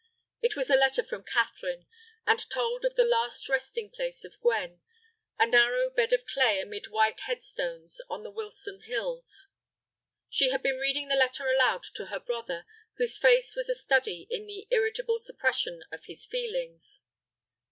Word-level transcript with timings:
It 0.41 0.55
was 0.55 0.71
a 0.71 0.75
letter 0.75 1.03
from 1.03 1.23
Catherine, 1.23 1.85
and 2.25 2.49
told 2.49 2.85
of 2.85 2.95
the 2.95 3.03
last 3.05 3.47
resting 3.47 3.91
place 3.91 4.23
of 4.23 4.41
Gwen, 4.41 4.81
a 5.37 5.45
narrow 5.45 5.91
bed 5.91 6.11
of 6.11 6.25
clay 6.25 6.59
amid 6.59 6.87
white 6.87 7.19
headstones 7.19 8.01
on 8.09 8.23
the 8.23 8.31
Wilson 8.31 8.81
hills. 8.81 9.49
She 10.27 10.49
had 10.49 10.63
been 10.63 10.77
reading 10.77 11.07
the 11.07 11.15
letter 11.15 11.47
aloud 11.47 11.83
to 11.93 12.07
her 12.07 12.19
brother, 12.19 12.65
whose 12.97 13.19
face 13.19 13.55
was 13.55 13.69
a 13.69 13.75
study 13.75 14.25
in 14.31 14.47
the 14.47 14.67
irritable 14.71 15.19
suppression 15.19 15.83
of 15.91 16.05
his 16.05 16.25
feelings. 16.25 17.01